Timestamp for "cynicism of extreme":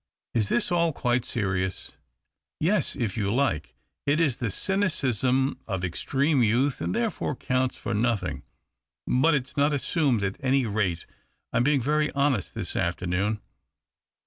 4.49-6.41